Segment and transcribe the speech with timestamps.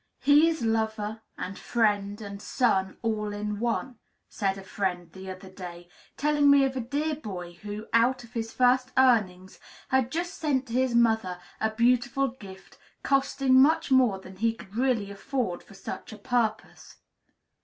[0.21, 5.51] "He is lover and friend and son, all in one," said a friend, the other
[5.51, 9.59] day, telling me of a dear boy who, out of his first earnings,
[9.89, 14.75] had just sent to his mother a beautiful gift, costing much more than he could
[14.75, 16.97] really afford for such a purpose.